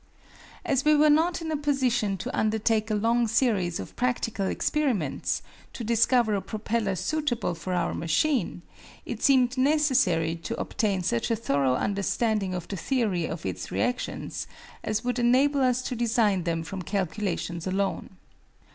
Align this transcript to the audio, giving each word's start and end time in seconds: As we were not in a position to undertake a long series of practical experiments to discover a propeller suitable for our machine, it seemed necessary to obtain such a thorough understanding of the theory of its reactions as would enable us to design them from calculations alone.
As 0.65 0.83
we 0.83 0.95
were 0.95 1.11
not 1.11 1.43
in 1.43 1.51
a 1.51 1.55
position 1.55 2.17
to 2.17 2.35
undertake 2.35 2.89
a 2.89 2.95
long 2.95 3.27
series 3.27 3.79
of 3.79 3.95
practical 3.95 4.47
experiments 4.47 5.43
to 5.73 5.83
discover 5.83 6.33
a 6.33 6.41
propeller 6.41 6.95
suitable 6.95 7.53
for 7.53 7.75
our 7.75 7.93
machine, 7.93 8.63
it 9.05 9.21
seemed 9.21 9.59
necessary 9.59 10.35
to 10.37 10.59
obtain 10.59 11.03
such 11.03 11.29
a 11.29 11.35
thorough 11.35 11.75
understanding 11.75 12.55
of 12.55 12.67
the 12.67 12.77
theory 12.77 13.27
of 13.27 13.45
its 13.45 13.69
reactions 13.71 14.47
as 14.83 15.03
would 15.03 15.19
enable 15.19 15.61
us 15.61 15.83
to 15.83 15.95
design 15.95 16.45
them 16.45 16.63
from 16.63 16.81
calculations 16.81 17.67
alone. 17.67 18.17